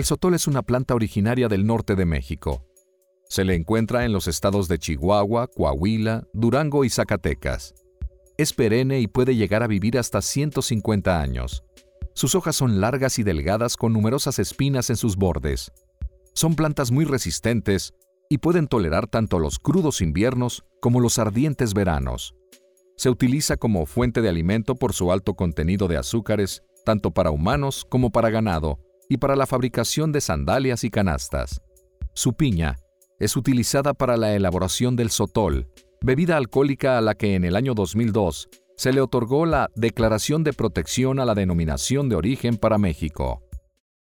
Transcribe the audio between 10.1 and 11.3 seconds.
150